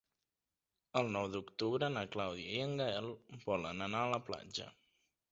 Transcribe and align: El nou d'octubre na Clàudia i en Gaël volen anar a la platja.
El 1.01 1.09
nou 1.15 1.25
d'octubre 1.33 1.89
na 1.97 2.01
Clàudia 2.15 2.55
i 2.55 2.63
en 2.69 2.73
Gaël 2.81 3.09
volen 3.43 3.85
anar 3.89 4.01
a 4.07 4.11
la 4.15 4.21
platja. 4.31 4.67